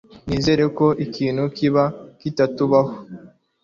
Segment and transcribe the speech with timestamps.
[0.27, 1.83] Nizere ko ikintu kibi
[2.19, 2.93] kitatubaho